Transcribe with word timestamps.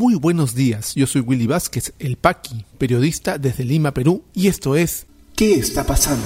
Muy 0.00 0.14
buenos 0.14 0.54
días, 0.54 0.94
yo 0.94 1.06
soy 1.06 1.20
Willy 1.20 1.46
Vázquez, 1.46 1.92
el 1.98 2.16
Paqui, 2.16 2.64
periodista 2.78 3.36
desde 3.36 3.64
Lima, 3.64 3.92
Perú, 3.92 4.24
y 4.32 4.48
esto 4.48 4.74
es 4.74 5.06
¿Qué 5.36 5.56
está 5.56 5.84
pasando? 5.84 6.24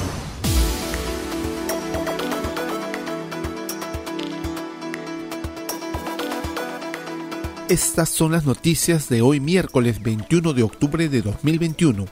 Estas 7.68 8.10
son 8.10 8.30
las 8.30 8.46
noticias 8.46 9.08
de 9.08 9.22
hoy 9.22 9.40
miércoles 9.40 10.00
21 10.00 10.52
de 10.52 10.62
octubre 10.62 11.08
de 11.08 11.22
2021. 11.22 12.06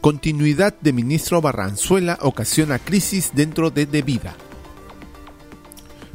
Continuidad 0.00 0.76
de 0.80 0.92
ministro 0.92 1.40
Barranzuela 1.40 2.20
ocasiona 2.22 2.78
crisis 2.78 3.32
dentro 3.34 3.70
de 3.70 3.86
Devida. 3.86 4.36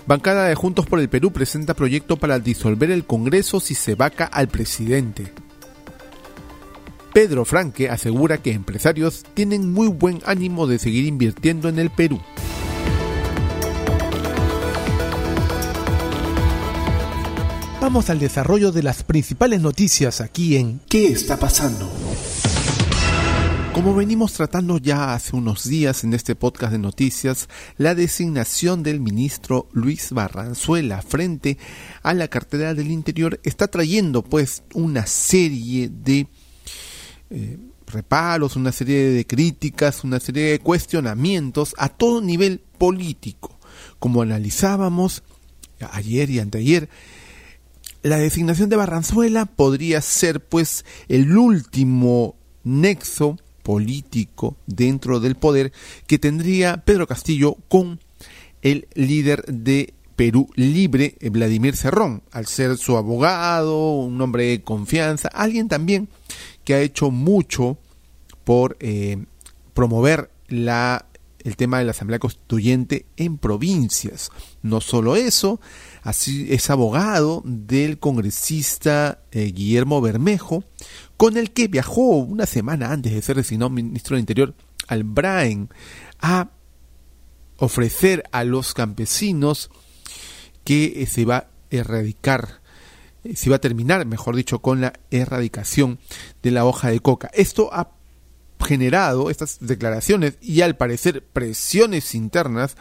Bancada 0.08 0.46
de 0.48 0.56
Juntos 0.56 0.86
por 0.86 1.02
el 1.02 1.10
Perú 1.10 1.34
presenta 1.34 1.74
proyecto 1.74 2.16
para 2.16 2.40
disolver 2.40 2.92
el 2.92 3.04
Congreso 3.04 3.60
si 3.60 3.76
se 3.76 3.94
vaca 3.94 4.24
al 4.24 4.48
presidente. 4.48 5.34
Pedro 7.12 7.44
Franque 7.44 7.90
asegura 7.90 8.38
que 8.38 8.54
empresarios 8.54 9.26
tienen 9.34 9.74
muy 9.74 9.90
buen 9.90 10.22
ánimo 10.26 10.66
de 10.66 10.80
seguir 10.80 11.06
invirtiendo 11.06 11.68
en 11.68 11.78
el 11.78 11.90
Perú. 11.90 12.22
Vamos 17.82 18.10
al 18.10 18.20
desarrollo 18.20 18.72
de 18.72 18.84
las 18.84 19.04
principales 19.04 19.60
noticias 19.60 20.22
aquí 20.22 20.56
en 20.56 20.80
¿Qué 20.88 21.08
está 21.08 21.38
pasando? 21.38 21.92
Como 23.78 23.94
venimos 23.94 24.34
tratando 24.34 24.80
ya 24.80 25.14
hace 25.14 25.36
unos 25.36 25.70
días 25.70 26.04
en 26.04 26.16
este 26.16 26.34
podcast 26.34 26.72
de 26.72 26.80
noticias, 26.80 27.48
la 27.78 27.94
designación 27.94 28.82
del 28.82 29.00
ministro 29.00 29.70
Luis 29.72 30.14
Barranzuela 30.14 31.04
frente 31.04 31.60
a 32.02 32.16
la 32.16 32.28
cartera 32.28 32.74
del 32.74 32.90
Interior 32.90 33.40
está 33.44 33.68
trayendo 33.68 34.24
pues 34.24 34.64
una 34.74 35.06
serie 35.06 35.90
de 35.90 36.26
eh, 37.30 37.60
reparos, 37.86 38.56
una 38.56 38.72
serie 38.72 39.12
de 39.12 39.28
críticas, 39.28 40.04
una 40.04 40.20
serie 40.20 40.54
de 40.54 40.60
cuestionamientos 40.60 41.76
a 41.78 41.90
todo 41.90 42.20
nivel 42.20 42.64
político. 42.80 43.60
Como 44.00 44.24
analizábamos 44.24 45.22
ayer 45.92 46.32
y 46.32 46.40
anteayer, 46.40 46.90
la 48.02 48.18
designación 48.18 48.70
de 48.70 48.76
Barranzuela 48.76 49.46
podría 49.46 50.02
ser 50.02 50.44
pues 50.44 50.84
el 51.10 51.38
último 51.38 52.36
nexo 52.64 53.38
político 53.68 54.56
dentro 54.66 55.20
del 55.20 55.36
poder 55.36 55.74
que 56.08 56.18
tendría 56.18 56.86
Pedro 56.86 57.06
Castillo 57.06 57.58
con 57.68 58.00
el 58.62 58.88
líder 58.94 59.44
de 59.44 59.94
Perú 60.16 60.48
Libre, 60.56 61.18
Vladimir 61.20 61.76
Cerrón, 61.76 62.24
al 62.32 62.48
ser 62.48 62.78
su 62.78 62.96
abogado, 62.96 63.98
un 63.98 64.22
hombre 64.22 64.46
de 64.46 64.62
confianza, 64.62 65.28
alguien 65.28 65.68
también 65.68 66.08
que 66.64 66.76
ha 66.76 66.80
hecho 66.80 67.12
mucho 67.12 67.78
por 68.46 68.78
eh, 68.80 69.26
promover 69.74 70.32
la, 70.48 71.06
el 71.40 71.58
tema 71.58 71.80
de 71.80 71.86
la 71.86 71.92
Asamblea 71.92 72.20
Constituyente 72.20 73.06
en 73.18 73.38
provincias. 73.38 74.32
No 74.62 74.80
solo 74.80 75.18
eso, 75.18 75.60
así 76.04 76.48
es 76.52 76.70
abogado 76.70 77.42
del 77.44 78.00
congresista 78.00 79.20
eh, 79.32 79.52
Guillermo 79.54 80.00
Bermejo, 80.00 80.64
con 81.18 81.36
el 81.36 81.52
que 81.52 81.68
viajó 81.68 82.02
una 82.18 82.46
semana 82.46 82.92
antes 82.92 83.14
de 83.14 83.22
ser 83.22 83.36
designado 83.36 83.72
ministro 83.72 84.16
del 84.16 84.22
Interior 84.22 84.54
al 84.88 85.04
Brain 85.04 85.70
a 86.20 86.52
ofrecer 87.58 88.24
a 88.32 88.44
los 88.44 88.74
campesinos 88.74 89.72
que 90.64 91.02
eh, 91.02 91.06
se 91.08 91.26
va 91.26 91.38
a 91.38 91.48
erradicar, 91.72 92.62
eh, 93.24 93.36
se 93.36 93.50
va 93.50 93.58
a 93.58 93.62
terminar, 93.62 94.06
mejor 94.06 94.36
dicho, 94.36 94.60
con 94.60 94.80
la 94.80 94.94
erradicación 95.10 96.00
de 96.44 96.52
la 96.52 96.66
hoja 96.66 96.90
de 96.92 97.00
coca. 97.00 97.30
Esto 97.34 97.74
ha 97.74 97.92
generado 98.64 99.30
estas 99.30 99.58
declaraciones 99.60 100.38
y 100.42 100.62
al 100.62 100.78
parecer 100.78 101.24
presiones 101.24 102.16
internas 102.16 102.76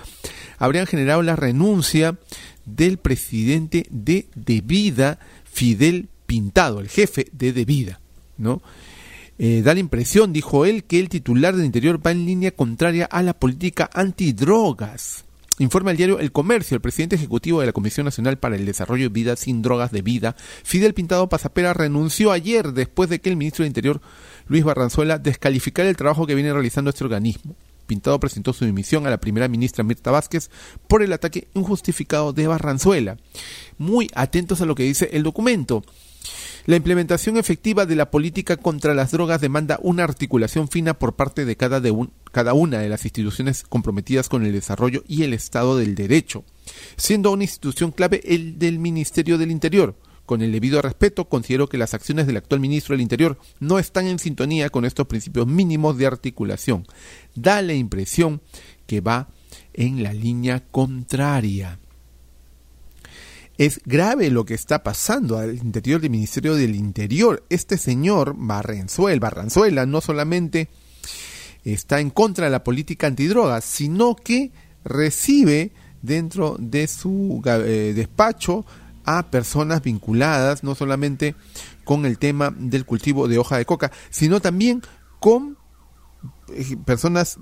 habrían 0.59 0.87
generado 0.87 1.23
la 1.23 1.37
renuncia 1.37 2.19
del 2.65 2.99
presidente 2.99 3.87
de 3.91 4.29
Devida, 4.35 5.19
Fidel 5.45 6.09
Pintado, 6.27 6.81
el 6.81 6.89
jefe 6.89 7.29
de 7.33 7.53
Devida. 7.53 8.01
¿No? 8.39 8.63
Eh, 9.39 9.63
da 9.63 9.75
la 9.75 9.81
impresión, 9.81 10.33
dijo 10.33 10.65
él, 10.65 10.85
que 10.85 10.99
el 10.99 11.09
titular 11.09 11.55
del 11.55 11.67
Interior 11.67 12.05
va 12.05 12.11
en 12.11 12.25
línea 12.25 12.53
contraria 12.53 13.05
a 13.05 13.23
la 13.23 13.35
política 13.35 13.91
antidrogas. 13.93 15.25
Informa 15.59 15.91
el 15.91 15.97
diario 15.97 16.19
El 16.19 16.33
Comercio, 16.33 16.75
el 16.75 16.83
presidente 16.83 17.17
ejecutivo 17.17 17.61
de 17.61 17.67
la 17.67 17.73
Comisión 17.73 18.05
Nacional 18.05 18.39
para 18.39 18.57
el 18.57 18.67
Desarrollo 18.67 19.05
de 19.05 19.09
Vida 19.09 19.37
sin 19.37 19.63
Drogas 19.63 19.91
de 19.91 20.03
Vida, 20.03 20.37
Fidel 20.63 20.93
Pintado 20.93 21.29
Pasapera, 21.31 21.73
renunció 21.73 22.31
ayer 22.31 22.73
después 22.73 23.09
de 23.09 23.21
que 23.21 23.31
el 23.31 23.37
ministro 23.37 23.63
del 23.63 23.71
Interior, 23.71 24.03
Luis 24.49 24.65
Barranzuela, 24.65 25.19
descalificara 25.19 25.89
el 25.89 25.97
trabajo 25.97 26.27
que 26.27 26.35
viene 26.35 26.53
realizando 26.53 26.91
este 26.91 27.05
organismo. 27.05 27.57
Pintado 27.87 28.21
presentó 28.21 28.53
su 28.53 28.67
dimisión 28.67 29.07
a 29.07 29.11
la 29.11 29.21
primera 29.21 29.49
ministra 29.49 29.85
Mirta 29.85 30.11
Vázquez 30.11 30.51
por 30.89 31.03
el 31.03 31.13
ataque 31.13 31.49
injustificado 31.55 32.33
de 32.33 32.49
Barranzuela. 32.49 33.17
Muy 33.79 34.11
atentos 34.15 34.61
a 34.61 34.67
lo 34.67 34.75
que 34.75 34.83
dice 34.83 35.09
el 35.13 35.23
documento. 35.23 35.83
La 36.67 36.75
implementación 36.75 37.37
efectiva 37.37 37.87
de 37.87 37.95
la 37.95 38.11
política 38.11 38.57
contra 38.57 38.93
las 38.93 39.13
drogas 39.13 39.41
demanda 39.41 39.79
una 39.83 40.03
articulación 40.03 40.67
fina 40.67 40.95
por 40.95 41.15
parte 41.15 41.45
de 41.45 41.57
cada, 41.57 41.79
de 41.79 41.95
cada 42.33 42.55
una 42.55 42.81
de 42.81 42.89
las 42.89 43.05
instituciones 43.05 43.63
comprometidas 43.63 44.29
con 44.29 44.45
el 44.45 44.53
desarrollo 44.53 45.05
y 45.07 45.23
el 45.23 45.33
Estado 45.33 45.79
del 45.79 45.95
Derecho, 45.95 46.43
siendo 46.97 47.31
una 47.31 47.45
institución 47.45 47.93
clave 47.93 48.21
el 48.25 48.59
del 48.59 48.81
Ministerio 48.81 49.39
del 49.39 49.53
Interior. 49.53 49.95
Con 50.27 50.43
el 50.43 50.51
debido 50.51 50.83
respeto, 50.83 51.29
considero 51.29 51.69
que 51.69 51.79
las 51.79 51.95
acciones 51.95 52.27
del 52.27 52.39
actual 52.39 52.59
ministro 52.59 52.95
del 52.95 53.03
Interior 53.03 53.39
no 53.61 53.79
están 53.79 54.09
en 54.09 54.19
sintonía 54.19 54.69
con 54.69 54.85
estos 54.85 55.07
principios 55.07 55.47
mínimos 55.47 55.97
de 55.99 56.07
articulación. 56.07 56.85
Da 57.37 57.63
la 57.63 57.75
impresión 57.75 58.41
que 58.89 59.01
va 59.01 59.29
en 59.73 60.03
la 60.03 60.13
línea 60.13 60.65
contraria. 60.73 61.79
Es 63.59 63.81
grave 63.87 64.31
lo 64.31 64.45
que 64.45 64.55
está 64.55 64.83
pasando 64.83 65.39
al 65.39 65.57
interior 65.57 66.01
del 66.01 66.11
Ministerio 66.11 66.55
del 66.55 66.75
Interior. 66.75 67.45
Este 67.49 67.79
señor 67.79 68.35
Barranzuela, 68.37 69.19
Barranzuela 69.19 69.87
no 69.87 70.03
solamente 70.03 70.69
está 71.65 72.01
en 72.01 72.11
contra 72.11 72.45
de 72.45 72.51
la 72.51 72.65
política 72.65 73.07
antidrogas, 73.07 73.65
sino 73.65 74.15
que 74.15 74.53
recibe 74.85 75.73
dentro 76.03 76.57
de 76.59 76.87
su 76.87 77.43
eh, 77.47 77.93
despacho 77.97 78.67
a 79.05 79.31
personas 79.31 79.83
vinculadas 79.83 80.63
no 80.63 80.75
solamente 80.75 81.35
con 81.85 82.05
el 82.05 82.19
tema 82.19 82.55
del 82.57 82.85
cultivo 82.85 83.27
de 83.27 83.39
hoja 83.39 83.57
de 83.57 83.65
coca, 83.65 83.91
sino 84.11 84.41
también 84.41 84.83
con 85.19 85.57
eh, 86.49 86.77
personas 86.85 87.39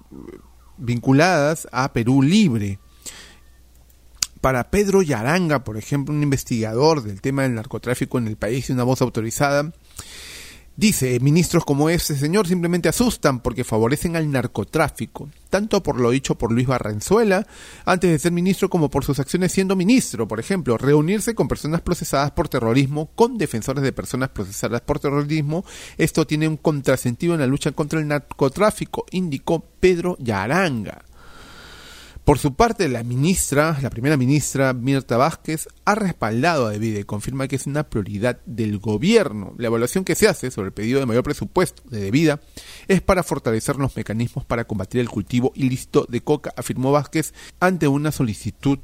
vinculadas 0.77 1.67
a 1.73 1.93
Perú 1.93 2.23
Libre 2.23 2.79
para 4.45 4.69
Pedro 4.69 5.01
Yaranga, 5.01 5.65
por 5.65 5.79
ejemplo, 5.79 6.15
un 6.15 6.23
investigador 6.23 7.03
del 7.03 7.23
tema 7.23 7.45
del 7.45 7.55
narcotráfico 7.55 8.19
en 8.19 8.27
el 8.27 8.37
país 8.37 8.69
y 8.69 8.75
una 8.75 8.85
voz 8.85 9.01
autorizada, 9.01 9.73
dice, 10.77 11.19
ministros 11.21 11.65
como 11.65 11.89
ese 11.89 12.15
señor 12.15 12.47
simplemente 12.47 12.91
asustan 12.91 13.41
porque 13.41 13.65
favorecen 13.65 14.17
al 14.17 14.31
narcotráfico, 14.31 15.31
tanto 15.49 15.83
por 15.83 15.99
lo 15.99 16.11
dicho 16.11 16.35
por 16.35 16.53
Luis 16.53 16.67
Barranzuela 16.67 17.47
antes 17.87 18.11
de 18.11 18.19
ser 18.19 18.33
ministro 18.33 18.69
como 18.69 18.91
por 18.91 19.03
sus 19.03 19.19
acciones 19.19 19.51
siendo 19.51 19.77
ministro, 19.77 20.29
por 20.29 20.41
ejemplo, 20.41 20.77
reunirse 20.77 21.35
con 21.35 21.49
personas 21.49 21.81
procesadas 21.81 22.33
por 22.33 22.51
terrorismo, 22.51 23.09
con 23.15 23.39
defensores 23.39 23.83
de 23.83 23.93
personas 23.93 24.29
procesadas 24.29 24.83
por 24.83 24.99
terrorismo, 24.99 25.65
esto 25.97 26.27
tiene 26.27 26.49
un 26.49 26.59
contrasentido 26.59 27.33
en 27.33 27.41
la 27.41 27.47
lucha 27.47 27.73
contra 27.73 27.99
el 27.99 28.09
narcotráfico, 28.09 29.07
indicó 29.11 29.65
Pedro 29.81 30.19
Yaranga. 30.21 31.03
Por 32.25 32.39
su 32.39 32.55
parte, 32.55 32.89
la 32.89 33.03
ministra, 33.03 33.79
la 33.83 33.91
primera 33.91 34.17
ministra 34.17 34.73
Mirta 34.73 35.19
Vázquez, 35.19 35.69
ha 35.85 35.95
respaldado 35.95 36.67
a 36.67 36.71
Devida 36.71 36.99
y 36.99 37.05
confirma 37.05 37.49
que 37.49 37.57
es 37.57 37.67
una 37.67 37.83
prioridad 37.83 38.41
del 38.47 38.79
gobierno. 38.79 39.53
La 39.59 39.67
evaluación 39.67 40.05
que 40.05 40.15
se 40.15 40.27
hace 40.27 40.51
sobre 40.51 40.69
el 40.69 40.73
pedido 40.73 41.01
de 41.01 41.07
mayor 41.07 41.23
presupuesto 41.23 41.83
de 41.91 42.01
Devida 42.01 42.41
es 42.89 43.03
para 43.03 43.23
fortalecer 43.23 43.77
los 43.77 43.95
mecanismos 43.95 44.47
para 44.47 44.65
combatir 44.65 45.03
el 45.03 45.11
cultivo 45.11 45.53
ilícito 45.55 46.07
de 46.09 46.23
coca, 46.23 46.55
afirmó 46.57 46.93
Vázquez 46.93 47.35
ante 47.61 47.89
una 47.89 48.11
solicitud 48.11 48.79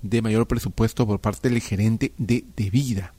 de 0.00 0.22
mayor 0.22 0.48
presupuesto 0.48 1.06
por 1.06 1.20
parte 1.20 1.50
del 1.50 1.60
gerente 1.60 2.14
de 2.16 2.46
Devida. 2.56 3.12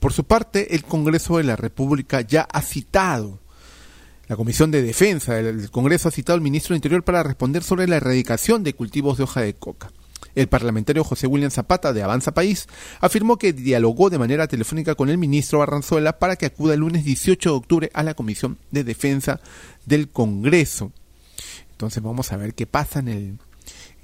Por 0.00 0.12
su 0.12 0.24
parte, 0.24 0.74
el 0.74 0.82
Congreso 0.82 1.36
de 1.36 1.44
la 1.44 1.54
República 1.54 2.20
ya 2.22 2.48
ha 2.52 2.62
citado 2.62 3.38
la 4.28 4.36
Comisión 4.36 4.70
de 4.70 4.82
Defensa 4.82 5.34
del 5.34 5.70
Congreso 5.70 6.08
ha 6.08 6.12
citado 6.12 6.34
al 6.34 6.42
ministro 6.42 6.74
del 6.74 6.78
Interior 6.78 7.02
para 7.02 7.22
responder 7.22 7.62
sobre 7.62 7.88
la 7.88 7.96
erradicación 7.96 8.62
de 8.62 8.74
cultivos 8.74 9.16
de 9.16 9.24
hoja 9.24 9.40
de 9.40 9.54
coca. 9.54 9.90
El 10.34 10.48
parlamentario 10.48 11.02
José 11.02 11.26
William 11.26 11.50
Zapata 11.50 11.94
de 11.94 12.02
Avanza 12.02 12.34
País 12.34 12.68
afirmó 13.00 13.38
que 13.38 13.54
dialogó 13.54 14.10
de 14.10 14.18
manera 14.18 14.46
telefónica 14.46 14.94
con 14.94 15.08
el 15.08 15.16
ministro 15.16 15.60
Barranzuela 15.60 16.18
para 16.18 16.36
que 16.36 16.44
acuda 16.44 16.74
el 16.74 16.80
lunes 16.80 17.04
18 17.04 17.48
de 17.48 17.56
octubre 17.56 17.90
a 17.94 18.02
la 18.02 18.14
Comisión 18.14 18.58
de 18.70 18.84
Defensa 18.84 19.40
del 19.86 20.08
Congreso. 20.08 20.92
Entonces 21.72 22.02
vamos 22.02 22.30
a 22.30 22.36
ver 22.36 22.54
qué 22.54 22.66
pasa 22.66 22.98
en 22.98 23.08
el, 23.08 23.38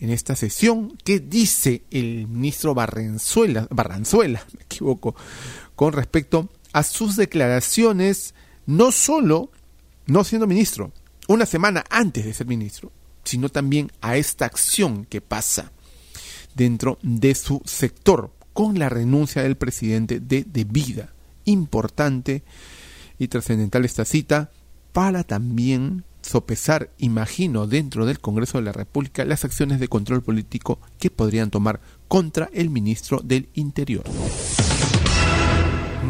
en 0.00 0.11
esta 0.11 0.37
sesión. 0.37 0.97
¿Qué 1.05 1.20
dice 1.20 1.82
el 1.91 2.29
ministro 2.29 2.75
Barranzuela, 2.75 3.69
Barranzuela, 3.70 4.43
me 4.56 4.65
equivoco, 4.65 5.15
con 5.77 5.93
respecto 5.93 6.49
a 6.73 6.82
sus 6.82 7.17
declaraciones, 7.17 8.35
no 8.67 8.91
solo 8.91 9.50
no 10.06 10.25
siendo 10.25 10.47
ministro, 10.47 10.93
una 11.29 11.47
semana 11.47 11.85
antes 11.91 12.25
de 12.25 12.35
ser 12.35 12.47
ministro, 12.47 12.93
sino 13.25 13.49
también 13.49 13.91
a 14.01 14.17
esta 14.17 14.45
acción 14.45 15.06
que 15.06 15.21
pasa 15.21 15.73
dentro 16.55 16.99
de 17.03 17.35
su 17.35 17.62
sector 17.65 18.33
con 18.53 18.79
la 18.79 18.89
renuncia 18.89 19.43
del 19.43 19.56
presidente 19.56 20.21
de 20.21 20.45
debida. 20.45 21.12
Importante 21.45 22.43
y 23.19 23.29
trascendental 23.29 23.85
esta 23.85 24.05
cita 24.05 24.51
para 24.93 25.25
también 25.25 26.05
sopesar, 26.23 26.91
imagino, 26.99 27.67
dentro 27.67 28.06
del 28.06 28.21
Congreso 28.21 28.59
de 28.59 28.65
la 28.65 28.73
República 28.73 29.25
las 29.25 29.45
acciones 29.45 29.81
de 29.81 29.89
control 29.89 30.23
político 30.23 30.79
que 30.99 31.11
podrían 31.11 31.51
tomar 31.51 31.81
contra 32.09 32.49
el 32.53 32.71
ministro 32.71 33.21
del 33.21 33.49
Interior. 33.55 34.05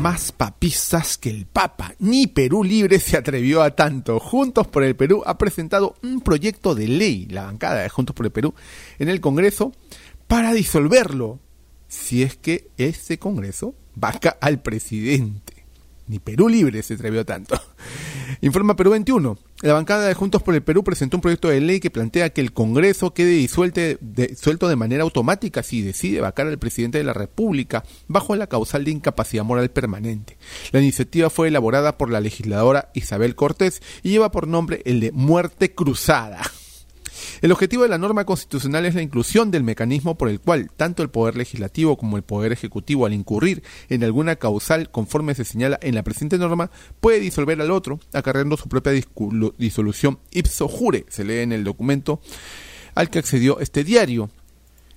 Más 0.04 0.32
papistas 0.32 1.16
que 1.16 1.30
el 1.30 1.46
Papa. 1.46 1.94
Ni 1.98 2.26
Perú 2.26 2.62
Libre 2.62 3.00
se 3.00 3.16
atrevió 3.16 3.62
a 3.62 3.74
tanto. 3.74 4.20
Juntos 4.20 4.66
por 4.66 4.84
el 4.84 4.94
Perú 4.96 5.22
ha 5.24 5.38
presentado 5.38 5.94
un 6.02 6.20
proyecto 6.20 6.74
de 6.74 6.88
ley, 6.88 7.24
la 7.30 7.44
bancada 7.44 7.80
de 7.80 7.88
Juntos 7.88 8.14
por 8.14 8.26
el 8.26 8.30
Perú, 8.30 8.52
en 8.98 9.08
el 9.08 9.22
Congreso 9.22 9.72
para 10.26 10.52
disolverlo. 10.52 11.40
Si 11.88 12.22
es 12.22 12.36
que 12.36 12.68
este 12.76 13.18
Congreso 13.18 13.74
vaca 13.94 14.36
al 14.42 14.60
presidente. 14.60 15.64
Ni 16.06 16.18
Perú 16.18 16.50
Libre 16.50 16.82
se 16.82 16.92
atrevió 16.92 17.24
tanto. 17.24 17.58
Informa 18.42 18.76
Perú 18.76 18.90
21. 18.90 19.38
La 19.64 19.72
bancada 19.72 20.06
de 20.06 20.12
Juntos 20.12 20.42
por 20.42 20.54
el 20.54 20.62
Perú 20.62 20.84
presentó 20.84 21.16
un 21.16 21.22
proyecto 21.22 21.48
de 21.48 21.58
ley 21.58 21.80
que 21.80 21.88
plantea 21.88 22.28
que 22.28 22.42
el 22.42 22.52
Congreso 22.52 23.14
quede 23.14 23.30
disuelto 23.30 24.68
de, 24.68 24.76
manera 24.76 25.04
automática 25.04 25.62
si 25.62 25.80
decide 25.80 26.20
vacar 26.20 26.48
al 26.48 26.58
presidente 26.58 26.98
de 26.98 27.04
la 27.04 27.14
República 27.14 27.82
bajo 28.06 28.36
la 28.36 28.46
causal 28.46 28.84
de 28.84 28.90
incapacidad 28.90 29.42
moral 29.42 29.70
permanente. 29.70 30.36
La 30.70 30.82
iniciativa 30.82 31.30
fue 31.30 31.48
elaborada 31.48 31.96
por 31.96 32.10
la 32.10 32.20
legisladora 32.20 32.90
Isabel 32.92 33.36
Cortés 33.36 33.80
y 34.02 34.10
lleva 34.10 34.30
por 34.30 34.48
nombre 34.48 34.82
el 34.84 35.00
de 35.00 35.12
muerte 35.12 35.74
cruzada. 35.74 36.42
El 37.44 37.52
objetivo 37.52 37.82
de 37.82 37.90
la 37.90 37.98
norma 37.98 38.24
constitucional 38.24 38.86
es 38.86 38.94
la 38.94 39.02
inclusión 39.02 39.50
del 39.50 39.64
mecanismo 39.64 40.14
por 40.14 40.30
el 40.30 40.40
cual 40.40 40.70
tanto 40.74 41.02
el 41.02 41.10
Poder 41.10 41.36
Legislativo 41.36 41.98
como 41.98 42.16
el 42.16 42.22
Poder 42.22 42.52
Ejecutivo, 42.52 43.04
al 43.04 43.12
incurrir 43.12 43.62
en 43.90 44.02
alguna 44.02 44.36
causal 44.36 44.90
conforme 44.90 45.34
se 45.34 45.44
señala 45.44 45.78
en 45.82 45.94
la 45.94 46.02
presente 46.02 46.38
norma, 46.38 46.70
puede 47.02 47.20
disolver 47.20 47.60
al 47.60 47.70
otro, 47.70 48.00
acarreando 48.14 48.56
su 48.56 48.70
propia 48.70 48.94
disolución 49.58 50.18
ipso 50.30 50.68
jure, 50.68 51.04
se 51.10 51.22
lee 51.22 51.40
en 51.40 51.52
el 51.52 51.64
documento 51.64 52.18
al 52.94 53.10
que 53.10 53.18
accedió 53.18 53.60
este 53.60 53.84
diario. 53.84 54.30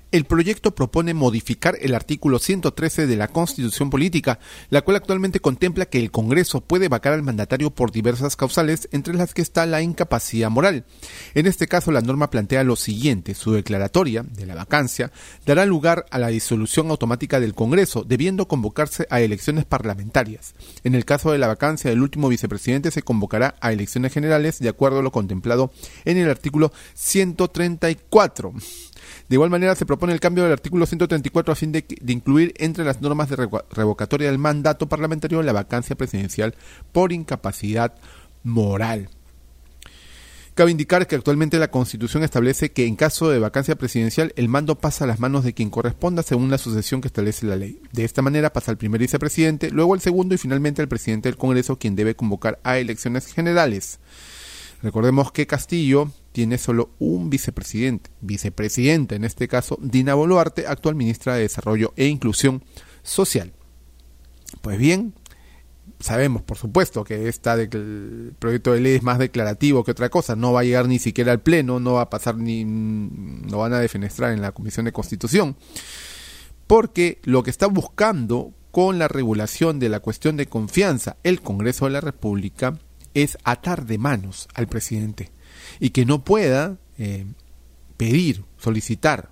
El 0.09 0.23
proyecto 0.23 0.73
propone 0.73 1.13
modificar 1.13 1.77
el 1.81 1.93
artículo 1.93 2.39
113 2.39 3.07
de 3.07 3.17
la 3.17 3.27
Constitución 3.27 3.89
Política, 3.89 4.39
la 4.69 4.81
cual 4.81 4.95
actualmente 4.95 5.41
contempla 5.41 5.87
que 5.87 5.99
el 5.99 6.11
Congreso 6.11 6.61
puede 6.61 6.87
vacar 6.87 7.11
al 7.11 7.23
mandatario 7.23 7.71
por 7.71 7.91
diversas 7.91 8.37
causales, 8.37 8.87
entre 8.93 9.15
las 9.15 9.33
que 9.33 9.41
está 9.41 9.65
la 9.65 9.81
incapacidad 9.81 10.49
moral. 10.49 10.85
En 11.33 11.45
este 11.45 11.67
caso, 11.67 11.91
la 11.91 11.99
norma 11.99 12.29
plantea 12.29 12.63
lo 12.63 12.77
siguiente: 12.77 13.35
su 13.35 13.51
declaratoria 13.51 14.23
de 14.23 14.45
la 14.45 14.55
vacancia 14.55 15.11
dará 15.45 15.65
lugar 15.65 16.05
a 16.09 16.19
la 16.19 16.29
disolución 16.29 16.89
automática 16.89 17.41
del 17.41 17.53
Congreso, 17.53 18.05
debiendo 18.05 18.47
convocarse 18.47 19.07
a 19.09 19.19
elecciones 19.19 19.65
parlamentarias. 19.65 20.55
En 20.85 20.95
el 20.95 21.03
caso 21.03 21.33
de 21.33 21.37
la 21.37 21.47
vacancia 21.47 21.89
del 21.89 22.01
último 22.01 22.29
vicepresidente, 22.29 22.91
se 22.91 23.01
convocará 23.01 23.55
a 23.59 23.73
elecciones 23.73 24.13
generales 24.13 24.59
de 24.59 24.69
acuerdo 24.69 24.99
a 24.99 25.03
lo 25.03 25.11
contemplado 25.11 25.69
en 26.05 26.15
el 26.15 26.29
artículo 26.29 26.71
134. 26.93 28.53
De 29.27 29.35
igual 29.35 29.49
manera, 29.49 29.75
se 29.75 29.85
propone 29.85 29.96
el 30.09 30.19
cambio 30.19 30.43
del 30.43 30.53
artículo 30.53 30.85
134 30.85 31.51
a 31.51 31.55
fin 31.55 31.71
de, 31.71 31.85
incluir 32.07 32.53
entre 32.57 32.85
las 32.85 33.01
normas 33.01 33.29
de 33.29 33.35
revocatoria 33.71 34.29
del 34.29 34.37
mandato 34.37 34.87
parlamentario 34.87 35.41
la 35.43 35.53
vacancia 35.53 35.95
presidencial 35.95 36.55
por 36.91 37.11
incapacidad 37.11 37.95
moral. 38.43 39.09
Cabe 40.57 40.71
indicar 40.71 41.05
que 41.05 41.15
actualmente 41.15 41.59
la 41.59 41.69
Constitución 41.69 42.23
establece 42.23 42.71
que 42.71 42.87
en 42.87 42.95
caso 42.95 43.29
de 43.29 43.37
vacancia 43.37 43.75
presidencial 43.75 44.33
el 44.37 44.49
mando 44.49 44.79
pasa 44.79 45.03
a 45.03 45.07
las 45.07 45.19
manos 45.19 45.43
de 45.43 45.53
quien 45.53 45.69
corresponda 45.69 46.23
según 46.23 46.49
la 46.49 46.57
sucesión 46.57 46.99
que 46.99 47.09
establece 47.09 47.45
la 47.45 47.55
ley. 47.55 47.79
De 47.91 48.03
esta 48.03 48.23
manera 48.23 48.51
pasa 48.51 48.71
al 48.71 48.77
primer 48.79 48.99
vicepresidente, 48.99 49.69
luego 49.69 49.93
al 49.93 50.01
segundo 50.01 50.33
y 50.33 50.39
finalmente 50.39 50.81
al 50.81 50.87
presidente 50.87 51.29
del 51.29 51.37
Congreso 51.37 51.77
quien 51.77 51.95
debe 51.95 52.15
convocar 52.15 52.59
a 52.63 52.79
elecciones 52.79 53.27
generales. 53.27 53.99
Recordemos 54.81 55.31
que 55.31 55.47
Castillo 55.47 56.11
tiene 56.31 56.57
solo 56.57 56.91
un 56.99 57.29
vicepresidente, 57.29 58.11
vicepresidenta 58.21 59.15
en 59.15 59.23
este 59.23 59.47
caso, 59.47 59.77
Dina 59.81 60.13
Boluarte, 60.13 60.67
actual 60.67 60.95
ministra 60.95 61.35
de 61.35 61.41
Desarrollo 61.41 61.93
e 61.95 62.05
Inclusión 62.05 62.63
Social. 63.01 63.53
Pues 64.61 64.77
bien, 64.77 65.15
sabemos 65.99 66.43
por 66.43 66.57
supuesto 66.57 67.03
que 67.03 67.27
esta 67.27 67.55
el 67.55 68.35
proyecto 68.37 68.73
de 68.73 68.81
ley 68.81 68.95
es 68.95 69.03
más 69.03 69.17
declarativo 69.17 69.83
que 69.83 69.91
otra 69.91 70.09
cosa, 70.09 70.35
no 70.35 70.53
va 70.53 70.59
a 70.59 70.63
llegar 70.63 70.87
ni 70.87 70.99
siquiera 70.99 71.31
al 71.31 71.41
pleno, 71.41 71.79
no 71.79 71.93
va 71.93 72.01
a 72.01 72.09
pasar 72.09 72.37
ni 72.37 72.63
no 72.63 73.57
van 73.57 73.73
a 73.73 73.79
defenestrar 73.79 74.31
en 74.31 74.41
la 74.41 74.51
Comisión 74.51 74.85
de 74.85 74.91
Constitución, 74.91 75.55
porque 76.67 77.19
lo 77.23 77.41
que 77.41 77.49
está 77.49 77.65
buscando 77.67 78.53
con 78.69 78.99
la 78.99 79.07
regulación 79.07 79.79
de 79.79 79.89
la 79.89 80.01
cuestión 80.01 80.37
de 80.37 80.45
confianza 80.45 81.17
el 81.23 81.41
Congreso 81.41 81.85
de 81.85 81.91
la 81.91 82.01
República 82.01 82.77
es 83.23 83.39
atar 83.43 83.87
de 83.87 83.97
manos 83.97 84.47
al 84.53 84.67
presidente 84.67 85.31
y 85.79 85.89
que 85.89 86.05
no 86.05 86.23
pueda 86.23 86.77
eh, 86.99 87.25
pedir, 87.97 88.45
solicitar 88.57 89.31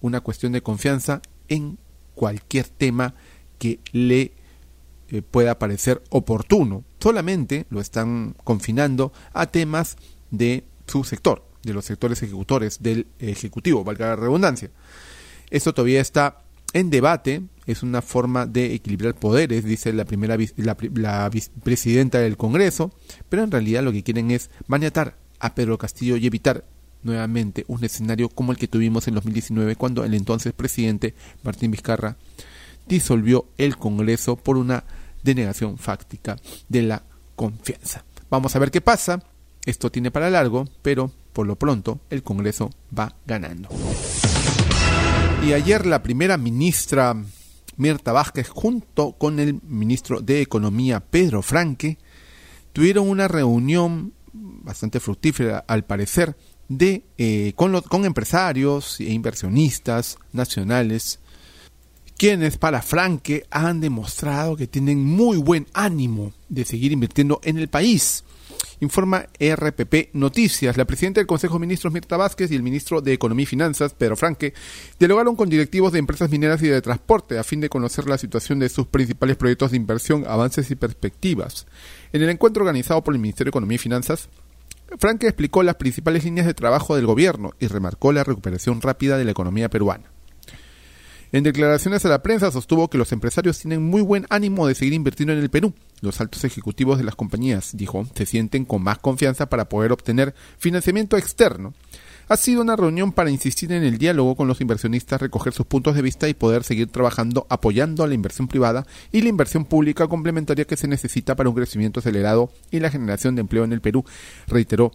una 0.00 0.20
cuestión 0.20 0.52
de 0.52 0.62
confianza 0.62 1.20
en 1.48 1.78
cualquier 2.14 2.68
tema 2.68 3.14
que 3.58 3.80
le 3.90 4.34
eh, 5.08 5.22
pueda 5.22 5.58
parecer 5.58 6.00
oportuno. 6.10 6.84
Solamente 7.00 7.66
lo 7.70 7.80
están 7.80 8.36
confinando 8.44 9.12
a 9.32 9.46
temas 9.46 9.96
de 10.30 10.64
su 10.86 11.02
sector, 11.02 11.44
de 11.64 11.74
los 11.74 11.86
sectores 11.86 12.22
ejecutores 12.22 12.80
del 12.80 13.08
Ejecutivo, 13.18 13.82
valga 13.82 14.06
la 14.06 14.16
redundancia. 14.16 14.70
Esto 15.50 15.74
todavía 15.74 16.00
está 16.00 16.44
en 16.72 16.90
debate, 16.90 17.42
es 17.66 17.82
una 17.82 18.02
forma 18.02 18.46
de 18.46 18.74
equilibrar 18.74 19.14
poderes, 19.14 19.64
dice 19.64 19.92
la 19.92 20.04
primera 20.04 20.36
la, 20.56 21.28
vicepresidenta 21.28 22.18
del 22.18 22.36
Congreso, 22.36 22.92
pero 23.28 23.42
en 23.42 23.50
realidad 23.50 23.82
lo 23.82 23.92
que 23.92 24.02
quieren 24.02 24.30
es 24.30 24.50
maniatar 24.66 25.16
a 25.38 25.54
Pedro 25.54 25.78
Castillo 25.78 26.16
y 26.16 26.26
evitar 26.26 26.64
nuevamente 27.02 27.64
un 27.68 27.84
escenario 27.84 28.28
como 28.28 28.52
el 28.52 28.58
que 28.58 28.68
tuvimos 28.68 29.06
en 29.06 29.14
2019 29.14 29.76
cuando 29.76 30.04
el 30.04 30.14
entonces 30.14 30.52
presidente 30.52 31.14
Martín 31.42 31.70
Vizcarra 31.70 32.16
disolvió 32.86 33.46
el 33.56 33.76
Congreso 33.76 34.36
por 34.36 34.56
una 34.56 34.84
denegación 35.22 35.78
fáctica 35.78 36.36
de 36.68 36.82
la 36.82 37.02
confianza. 37.36 38.04
Vamos 38.30 38.56
a 38.56 38.58
ver 38.58 38.70
qué 38.70 38.80
pasa. 38.80 39.22
Esto 39.64 39.90
tiene 39.90 40.10
para 40.10 40.30
largo, 40.30 40.66
pero 40.82 41.12
por 41.32 41.46
lo 41.46 41.56
pronto 41.56 42.00
el 42.10 42.22
Congreso 42.22 42.70
va 42.96 43.14
ganando. 43.26 43.68
Y 45.44 45.52
ayer 45.52 45.86
la 45.86 46.02
primera 46.02 46.36
ministra 46.36 47.16
Mirta 47.76 48.12
Vázquez 48.12 48.48
junto 48.48 49.12
con 49.12 49.38
el 49.38 49.60
ministro 49.62 50.20
de 50.20 50.42
Economía 50.42 51.00
Pedro 51.00 51.42
Franque 51.42 51.96
tuvieron 52.72 53.08
una 53.08 53.28
reunión 53.28 54.12
bastante 54.32 55.00
fructífera 55.00 55.64
al 55.66 55.84
parecer, 55.84 56.36
de, 56.68 57.04
eh, 57.16 57.52
con, 57.56 57.80
con 57.82 58.04
empresarios 58.04 59.00
e 59.00 59.04
inversionistas 59.04 60.18
nacionales, 60.32 61.20
quienes 62.18 62.58
para 62.58 62.82
Franque 62.82 63.46
han 63.48 63.80
demostrado 63.80 64.56
que 64.56 64.66
tienen 64.66 65.04
muy 65.04 65.36
buen 65.36 65.68
ánimo 65.72 66.32
de 66.48 66.64
seguir 66.64 66.90
invirtiendo 66.90 67.40
en 67.44 67.58
el 67.58 67.68
país. 67.68 68.24
Informa 68.80 69.26
RPP 69.38 70.14
Noticias. 70.14 70.76
La 70.76 70.84
presidenta 70.84 71.20
del 71.20 71.28
Consejo 71.28 71.54
de 71.54 71.60
Ministros, 71.60 71.92
Mirta 71.92 72.16
Vázquez, 72.16 72.50
y 72.50 72.56
el 72.56 72.64
ministro 72.64 73.00
de 73.00 73.12
Economía 73.12 73.44
y 73.44 73.46
Finanzas, 73.46 73.94
Pedro 73.94 74.16
Franque, 74.16 74.52
dialogaron 74.98 75.36
con 75.36 75.48
directivos 75.48 75.92
de 75.92 76.00
empresas 76.00 76.28
mineras 76.28 76.60
y 76.60 76.66
de 76.66 76.82
transporte 76.82 77.38
a 77.38 77.44
fin 77.44 77.60
de 77.60 77.68
conocer 77.68 78.08
la 78.08 78.18
situación 78.18 78.58
de 78.58 78.68
sus 78.68 78.88
principales 78.88 79.36
proyectos 79.36 79.70
de 79.70 79.76
inversión, 79.76 80.24
avances 80.26 80.72
y 80.72 80.74
perspectivas. 80.74 81.68
En 82.12 82.22
el 82.22 82.30
encuentro 82.30 82.64
organizado 82.64 83.02
por 83.04 83.14
el 83.14 83.20
Ministerio 83.20 83.50
de 83.50 83.56
Economía 83.56 83.76
y 83.76 83.78
Finanzas, 83.78 84.28
Franque 84.98 85.28
explicó 85.28 85.62
las 85.62 85.76
principales 85.76 86.24
líneas 86.24 86.48
de 86.48 86.54
trabajo 86.54 86.96
del 86.96 87.06
gobierno 87.06 87.52
y 87.60 87.68
remarcó 87.68 88.12
la 88.12 88.24
recuperación 88.24 88.80
rápida 88.80 89.18
de 89.18 89.24
la 89.24 89.30
economía 89.30 89.68
peruana. 89.68 90.17
En 91.30 91.44
declaraciones 91.44 92.06
a 92.06 92.08
la 92.08 92.22
prensa 92.22 92.50
sostuvo 92.50 92.88
que 92.88 92.96
los 92.96 93.12
empresarios 93.12 93.58
tienen 93.58 93.82
muy 93.82 94.00
buen 94.00 94.26
ánimo 94.30 94.66
de 94.66 94.74
seguir 94.74 94.94
invirtiendo 94.94 95.34
en 95.34 95.40
el 95.40 95.50
Perú. 95.50 95.74
Los 96.00 96.22
altos 96.22 96.42
ejecutivos 96.44 96.96
de 96.96 97.04
las 97.04 97.16
compañías, 97.16 97.76
dijo, 97.76 98.06
se 98.14 98.24
sienten 98.24 98.64
con 98.64 98.82
más 98.82 98.98
confianza 98.98 99.46
para 99.46 99.68
poder 99.68 99.92
obtener 99.92 100.34
financiamiento 100.58 101.18
externo. 101.18 101.74
Ha 102.30 102.36
sido 102.38 102.62
una 102.62 102.76
reunión 102.76 103.12
para 103.12 103.30
insistir 103.30 103.72
en 103.72 103.84
el 103.84 103.98
diálogo 103.98 104.36
con 104.36 104.48
los 104.48 104.60
inversionistas, 104.62 105.20
recoger 105.20 105.52
sus 105.52 105.66
puntos 105.66 105.94
de 105.94 106.02
vista 106.02 106.28
y 106.28 106.34
poder 106.34 106.64
seguir 106.64 106.88
trabajando 106.88 107.46
apoyando 107.50 108.04
a 108.04 108.06
la 108.06 108.14
inversión 108.14 108.48
privada 108.48 108.86
y 109.12 109.20
la 109.20 109.28
inversión 109.28 109.66
pública 109.66 110.08
complementaria 110.08 110.64
que 110.64 110.76
se 110.76 110.88
necesita 110.88 111.36
para 111.36 111.50
un 111.50 111.54
crecimiento 111.54 112.00
acelerado 112.00 112.50
y 112.70 112.80
la 112.80 112.90
generación 112.90 113.34
de 113.34 113.42
empleo 113.42 113.64
en 113.64 113.72
el 113.74 113.82
Perú, 113.82 114.04
reiteró 114.46 114.92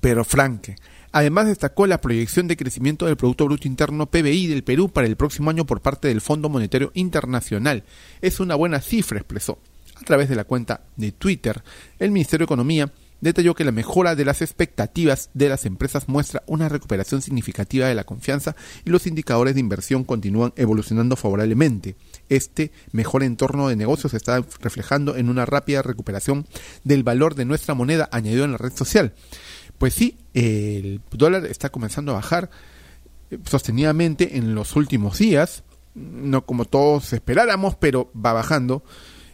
Pero 0.00 0.24
Franque 0.24 0.76
Además 1.12 1.46
destacó 1.46 1.86
la 1.86 2.00
proyección 2.00 2.46
de 2.46 2.56
crecimiento 2.56 3.06
del 3.06 3.16
Producto 3.16 3.46
Bruto 3.46 3.66
Interno 3.66 4.06
PBI 4.06 4.46
del 4.46 4.62
Perú 4.62 4.90
para 4.90 5.06
el 5.06 5.16
próximo 5.16 5.50
año 5.50 5.66
por 5.66 5.80
parte 5.80 6.08
del 6.08 6.20
Fondo 6.20 6.48
Monetario 6.48 6.92
Internacional. 6.94 7.84
Es 8.20 8.38
una 8.38 8.54
buena 8.54 8.80
cifra, 8.80 9.18
expresó. 9.18 9.58
A 9.96 10.04
través 10.04 10.28
de 10.28 10.36
la 10.36 10.44
cuenta 10.44 10.82
de 10.96 11.12
Twitter, 11.12 11.62
el 11.98 12.10
Ministerio 12.10 12.44
de 12.44 12.48
Economía 12.48 12.92
detalló 13.20 13.54
que 13.54 13.64
la 13.64 13.72
mejora 13.72 14.14
de 14.14 14.24
las 14.24 14.40
expectativas 14.40 15.30
de 15.34 15.48
las 15.48 15.66
empresas 15.66 16.08
muestra 16.08 16.42
una 16.46 16.68
recuperación 16.68 17.22
significativa 17.22 17.86
de 17.86 17.94
la 17.94 18.04
confianza 18.04 18.56
y 18.84 18.90
los 18.90 19.06
indicadores 19.06 19.54
de 19.54 19.60
inversión 19.60 20.04
continúan 20.04 20.52
evolucionando 20.56 21.16
favorablemente. 21.16 21.96
Este 22.28 22.72
mejor 22.92 23.22
entorno 23.22 23.68
de 23.68 23.76
negocios 23.76 24.12
se 24.12 24.16
está 24.16 24.42
reflejando 24.60 25.16
en 25.16 25.28
una 25.28 25.44
rápida 25.44 25.82
recuperación 25.82 26.46
del 26.84 27.02
valor 27.02 27.34
de 27.34 27.44
nuestra 27.44 27.74
moneda, 27.74 28.08
añadió 28.12 28.44
en 28.44 28.52
la 28.52 28.58
red 28.58 28.72
social. 28.72 29.12
Pues 29.80 29.94
sí, 29.94 30.18
el 30.34 31.00
dólar 31.10 31.46
está 31.46 31.70
comenzando 31.70 32.12
a 32.12 32.16
bajar 32.16 32.50
eh, 33.30 33.38
sostenidamente 33.46 34.36
en 34.36 34.54
los 34.54 34.76
últimos 34.76 35.16
días, 35.16 35.64
no 35.94 36.44
como 36.44 36.66
todos 36.66 37.14
esperáramos, 37.14 37.76
pero 37.76 38.12
va 38.14 38.34
bajando. 38.34 38.84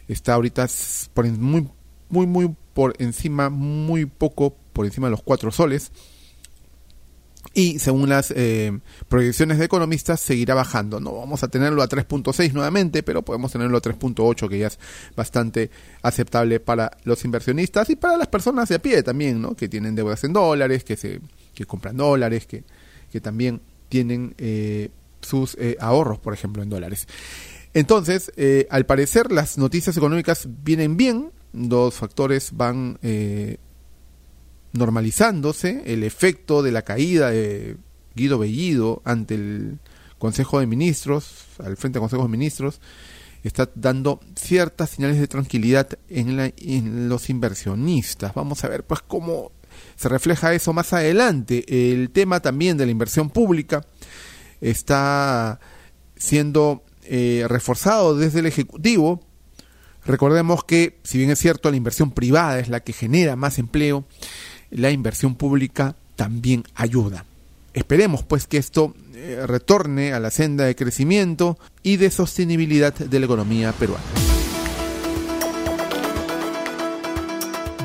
Está 0.06 0.34
ahorita 0.34 0.68
por 1.14 1.26
muy 1.26 1.68
muy 2.08 2.28
muy 2.28 2.54
por 2.74 2.94
encima, 3.00 3.50
muy 3.50 4.06
poco 4.06 4.54
por 4.72 4.86
encima 4.86 5.08
de 5.08 5.10
los 5.10 5.22
cuatro 5.24 5.50
soles. 5.50 5.90
Y 7.54 7.78
según 7.78 8.08
las 8.08 8.32
eh, 8.36 8.78
proyecciones 9.08 9.58
de 9.58 9.64
economistas, 9.64 10.20
seguirá 10.20 10.54
bajando. 10.54 11.00
No 11.00 11.14
vamos 11.14 11.42
a 11.42 11.48
tenerlo 11.48 11.82
a 11.82 11.88
3.6 11.88 12.52
nuevamente, 12.52 13.02
pero 13.02 13.22
podemos 13.22 13.52
tenerlo 13.52 13.78
a 13.78 13.82
3.8, 13.82 14.48
que 14.48 14.58
ya 14.58 14.66
es 14.66 14.78
bastante 15.16 15.70
aceptable 16.02 16.60
para 16.60 16.90
los 17.04 17.24
inversionistas 17.24 17.88
y 17.90 17.96
para 17.96 18.16
las 18.16 18.28
personas 18.28 18.68
de 18.68 18.76
a 18.76 18.78
pie 18.78 19.02
también, 19.02 19.40
¿no? 19.40 19.54
que 19.54 19.68
tienen 19.68 19.94
deudas 19.94 20.22
en 20.24 20.32
dólares, 20.32 20.84
que, 20.84 20.96
se, 20.96 21.20
que 21.54 21.64
compran 21.64 21.96
dólares, 21.96 22.46
que, 22.46 22.64
que 23.10 23.20
también 23.20 23.60
tienen 23.88 24.34
eh, 24.38 24.90
sus 25.20 25.56
eh, 25.58 25.76
ahorros, 25.80 26.18
por 26.18 26.34
ejemplo, 26.34 26.62
en 26.62 26.68
dólares. 26.68 27.06
Entonces, 27.74 28.32
al 28.70 28.86
parecer, 28.86 29.30
las 29.30 29.58
noticias 29.58 29.94
económicas 29.98 30.48
vienen 30.62 30.96
bien, 30.96 31.30
dos 31.56 31.94
factores 31.94 32.50
van 32.52 32.98
eh, 33.02 33.56
normalizándose, 34.76 35.82
el 35.86 36.02
efecto 36.02 36.62
de 36.62 36.72
la 36.72 36.82
caída 36.82 37.30
de 37.30 37.76
Guido 38.14 38.38
Bellido 38.38 39.02
ante 39.04 39.34
el 39.34 39.78
Consejo 40.18 40.60
de 40.60 40.66
Ministros, 40.66 41.44
al 41.58 41.76
frente 41.76 41.98
del 41.98 42.02
Consejo 42.02 42.22
de 42.22 42.28
Ministros, 42.28 42.80
está 43.42 43.70
dando 43.74 44.20
ciertas 44.34 44.90
señales 44.90 45.20
de 45.20 45.28
tranquilidad 45.28 45.88
en, 46.08 46.36
la, 46.36 46.52
en 46.56 47.08
los 47.08 47.30
inversionistas. 47.30 48.34
Vamos 48.34 48.64
a 48.64 48.68
ver 48.68 48.84
pues 48.84 49.00
cómo 49.06 49.52
se 49.94 50.08
refleja 50.08 50.54
eso 50.54 50.72
más 50.72 50.92
adelante. 50.92 51.64
El 51.92 52.10
tema 52.10 52.40
también 52.40 52.76
de 52.76 52.86
la 52.86 52.92
inversión 52.92 53.30
pública 53.30 53.86
está 54.60 55.60
siendo 56.16 56.82
eh, 57.04 57.44
reforzado 57.46 58.16
desde 58.16 58.40
el 58.40 58.46
Ejecutivo 58.46 59.20
Recordemos 60.06 60.62
que, 60.64 61.00
si 61.02 61.18
bien 61.18 61.30
es 61.30 61.38
cierto, 61.40 61.70
la 61.70 61.76
inversión 61.76 62.12
privada 62.12 62.60
es 62.60 62.68
la 62.68 62.80
que 62.80 62.92
genera 62.92 63.34
más 63.34 63.58
empleo, 63.58 64.06
la 64.70 64.90
inversión 64.90 65.34
pública 65.34 65.94
también 66.16 66.64
ayuda. 66.74 67.24
Esperemos 67.74 68.22
pues 68.22 68.46
que 68.46 68.56
esto 68.56 68.94
eh, 69.14 69.44
retorne 69.46 70.12
a 70.12 70.20
la 70.20 70.30
senda 70.30 70.64
de 70.64 70.74
crecimiento 70.74 71.58
y 71.82 71.96
de 71.96 72.10
sostenibilidad 72.10 72.94
de 72.94 73.20
la 73.20 73.26
economía 73.26 73.72
peruana. 73.72 74.04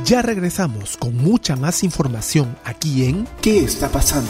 Ya 0.06 0.22
regresamos 0.22 0.98
con 0.98 1.16
mucha 1.16 1.56
más 1.56 1.84
información 1.84 2.58
aquí 2.66 3.06
en 3.06 3.28
¿Qué 3.42 3.60
está 3.60 3.90
pasando? 3.90 4.30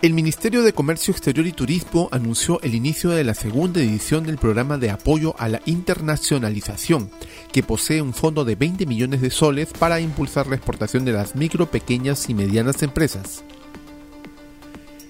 El 0.00 0.14
Ministerio 0.14 0.62
de 0.62 0.72
Comercio 0.72 1.10
Exterior 1.10 1.44
y 1.44 1.50
Turismo 1.50 2.08
anunció 2.12 2.60
el 2.62 2.76
inicio 2.76 3.10
de 3.10 3.24
la 3.24 3.34
segunda 3.34 3.80
edición 3.80 4.22
del 4.22 4.38
programa 4.38 4.78
de 4.78 4.90
apoyo 4.90 5.34
a 5.38 5.48
la 5.48 5.60
internacionalización, 5.66 7.10
que 7.50 7.64
posee 7.64 8.00
un 8.00 8.14
fondo 8.14 8.44
de 8.44 8.54
20 8.54 8.86
millones 8.86 9.20
de 9.20 9.30
soles 9.30 9.70
para 9.76 9.98
impulsar 9.98 10.46
la 10.46 10.54
exportación 10.54 11.04
de 11.04 11.14
las 11.14 11.34
micro, 11.34 11.68
pequeñas 11.68 12.30
y 12.30 12.34
medianas 12.34 12.84
empresas. 12.84 13.42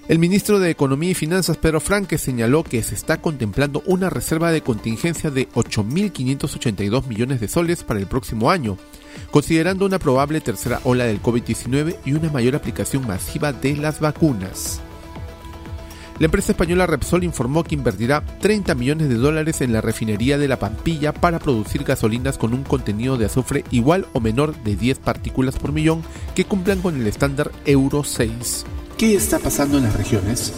El 0.09 0.17
ministro 0.17 0.59
de 0.59 0.71
Economía 0.71 1.11
y 1.11 1.13
Finanzas, 1.13 1.57
Pedro 1.57 1.79
Franque, 1.79 2.17
señaló 2.17 2.63
que 2.63 2.81
se 2.81 2.95
está 2.95 3.21
contemplando 3.21 3.83
una 3.85 4.09
reserva 4.09 4.51
de 4.51 4.61
contingencia 4.61 5.29
de 5.29 5.47
8.582 5.49 7.05
millones 7.05 7.39
de 7.39 7.47
soles 7.47 7.83
para 7.83 7.99
el 7.99 8.07
próximo 8.07 8.49
año, 8.49 8.75
considerando 9.29 9.85
una 9.85 9.99
probable 9.99 10.41
tercera 10.41 10.81
ola 10.83 11.05
del 11.05 11.21
COVID-19 11.21 11.97
y 12.05 12.13
una 12.13 12.31
mayor 12.31 12.55
aplicación 12.55 13.05
masiva 13.05 13.53
de 13.53 13.75
las 13.75 13.99
vacunas. 13.99 14.81
La 16.17 16.25
empresa 16.25 16.53
española 16.53 16.87
Repsol 16.87 17.23
informó 17.23 17.63
que 17.63 17.75
invertirá 17.75 18.25
30 18.41 18.73
millones 18.73 19.09
de 19.09 19.15
dólares 19.15 19.61
en 19.61 19.73
la 19.73 19.81
refinería 19.81 20.39
de 20.39 20.47
La 20.47 20.57
Pampilla 20.57 21.13
para 21.13 21.37
producir 21.37 21.83
gasolinas 21.83 22.39
con 22.39 22.55
un 22.55 22.63
contenido 22.63 23.15
de 23.15 23.25
azufre 23.25 23.63
igual 23.69 24.07
o 24.13 24.19
menor 24.19 24.55
de 24.63 24.75
10 24.75 24.97
partículas 24.97 25.59
por 25.59 25.71
millón 25.71 26.01
que 26.33 26.45
cumplan 26.45 26.81
con 26.81 26.99
el 26.99 27.05
estándar 27.05 27.51
Euro 27.67 28.03
6. 28.03 28.65
¿Qué 28.99 29.15
está 29.15 29.39
pasando 29.39 29.77
en 29.77 29.85
las 29.85 29.95
regiones? 29.95 30.51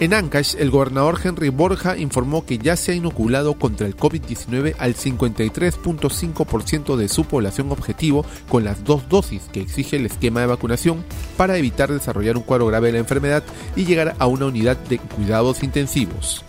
En 0.00 0.14
Ancash, 0.14 0.54
el 0.58 0.70
gobernador 0.70 1.20
Henry 1.22 1.50
Borja 1.50 1.98
informó 1.98 2.46
que 2.46 2.56
ya 2.56 2.74
se 2.74 2.92
ha 2.92 2.94
inoculado 2.94 3.58
contra 3.58 3.86
el 3.86 3.94
COVID-19 3.94 4.76
al 4.78 4.94
53.5% 4.94 6.96
de 6.96 7.06
su 7.06 7.26
población 7.26 7.70
objetivo 7.70 8.24
con 8.48 8.64
las 8.64 8.82
dos 8.82 9.10
dosis 9.10 9.42
que 9.52 9.60
exige 9.60 9.96
el 9.96 10.06
esquema 10.06 10.40
de 10.40 10.46
vacunación 10.46 11.04
para 11.36 11.58
evitar 11.58 11.92
desarrollar 11.92 12.38
un 12.38 12.44
cuadro 12.44 12.68
grave 12.68 12.86
de 12.86 12.92
la 12.94 13.00
enfermedad 13.00 13.44
y 13.76 13.84
llegar 13.84 14.16
a 14.18 14.26
una 14.26 14.46
unidad 14.46 14.78
de 14.78 14.96
cuidados 14.96 15.62
intensivos. 15.62 16.42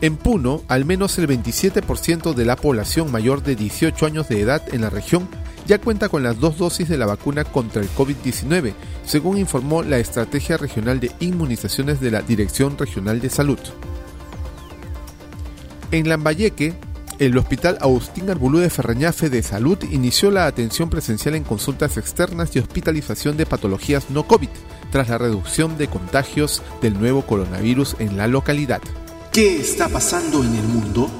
En 0.00 0.16
Puno, 0.16 0.62
al 0.68 0.86
menos 0.86 1.18
el 1.18 1.28
27% 1.28 2.32
de 2.32 2.44
la 2.46 2.56
población 2.56 3.12
mayor 3.12 3.42
de 3.42 3.56
18 3.56 4.06
años 4.06 4.26
de 4.30 4.40
edad 4.40 4.62
en 4.72 4.80
la 4.80 4.88
región 4.88 5.28
ya 5.66 5.80
cuenta 5.80 6.08
con 6.08 6.22
las 6.22 6.38
dos 6.38 6.58
dosis 6.58 6.88
de 6.88 6.96
la 6.96 7.06
vacuna 7.06 7.44
contra 7.44 7.82
el 7.82 7.90
COVID-19, 7.90 8.74
según 9.04 9.38
informó 9.38 9.82
la 9.82 9.98
Estrategia 9.98 10.56
Regional 10.56 11.00
de 11.00 11.10
Inmunizaciones 11.20 12.00
de 12.00 12.10
la 12.10 12.22
Dirección 12.22 12.78
Regional 12.78 13.20
de 13.20 13.30
Salud. 13.30 13.58
En 15.90 16.08
Lambayeque, 16.08 16.74
el 17.18 17.36
Hospital 17.38 17.78
Agustín 17.80 18.28
Arbulú 18.28 18.58
de 18.58 18.70
Ferreñafe 18.70 19.30
de 19.30 19.42
Salud 19.42 19.78
inició 19.90 20.30
la 20.30 20.46
atención 20.46 20.90
presencial 20.90 21.34
en 21.34 21.44
consultas 21.44 21.96
externas 21.96 22.54
y 22.54 22.58
hospitalización 22.58 23.36
de 23.36 23.46
patologías 23.46 24.10
no 24.10 24.26
COVID, 24.26 24.50
tras 24.90 25.08
la 25.08 25.18
reducción 25.18 25.78
de 25.78 25.88
contagios 25.88 26.62
del 26.82 26.98
nuevo 26.98 27.22
coronavirus 27.22 27.96
en 27.98 28.16
la 28.16 28.28
localidad. 28.28 28.82
¿Qué 29.32 29.60
está 29.60 29.88
pasando 29.88 30.44
en 30.44 30.54
el 30.54 30.64
mundo? 30.64 31.10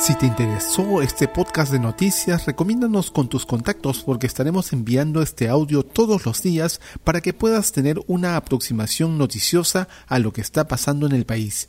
Si 0.00 0.14
te 0.14 0.26
interesó 0.26 1.02
este 1.02 1.28
podcast 1.28 1.72
de 1.72 1.80
noticias, 1.80 2.46
recomiéndanos 2.46 3.10
con 3.10 3.28
tus 3.28 3.44
contactos 3.44 4.04
porque 4.04 4.28
estaremos 4.28 4.72
enviando 4.72 5.20
este 5.20 5.48
audio 5.48 5.82
todos 5.82 6.24
los 6.24 6.40
días 6.40 6.80
para 7.04 7.20
que 7.20 7.34
puedas 7.34 7.72
tener 7.72 8.00
una 8.06 8.36
aproximación 8.36 9.18
noticiosa 9.18 9.88
a 10.06 10.18
lo 10.18 10.32
que 10.32 10.40
está 10.40 10.68
pasando 10.68 11.06
en 11.06 11.12
el 11.12 11.26
país. 11.26 11.68